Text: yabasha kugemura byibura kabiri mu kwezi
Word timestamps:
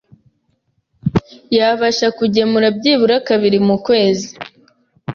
yabasha 1.57 2.07
kugemura 2.17 2.67
byibura 2.77 3.15
kabiri 3.27 3.57
mu 3.67 3.75
kwezi 3.85 4.29